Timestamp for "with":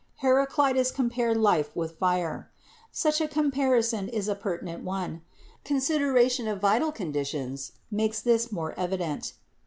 1.75-1.99